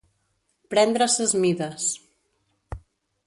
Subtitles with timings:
[0.73, 1.85] Prendre ses mides.